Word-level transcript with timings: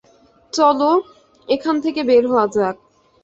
চলো, 0.53 0.91
এখান 1.47 1.75
থেকে 1.81 2.01
বের 2.03 2.23
হওয়া 2.27 2.45
যাক। 2.55 2.75